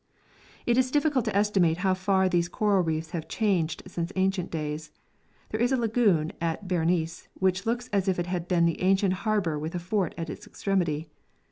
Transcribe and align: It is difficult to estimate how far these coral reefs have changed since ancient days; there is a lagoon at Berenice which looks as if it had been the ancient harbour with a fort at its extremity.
It 0.65 0.79
is 0.79 0.89
difficult 0.89 1.25
to 1.25 1.35
estimate 1.35 1.77
how 1.85 1.93
far 1.93 2.27
these 2.27 2.49
coral 2.49 2.81
reefs 2.81 3.11
have 3.11 3.27
changed 3.27 3.83
since 3.85 4.11
ancient 4.15 4.49
days; 4.49 4.89
there 5.49 5.59
is 5.59 5.71
a 5.71 5.77
lagoon 5.77 6.31
at 6.41 6.67
Berenice 6.67 7.27
which 7.35 7.67
looks 7.67 7.87
as 7.89 8.07
if 8.07 8.17
it 8.17 8.25
had 8.25 8.47
been 8.47 8.65
the 8.65 8.81
ancient 8.81 9.13
harbour 9.13 9.59
with 9.59 9.75
a 9.75 9.79
fort 9.79 10.15
at 10.17 10.27
its 10.27 10.47
extremity. 10.47 11.11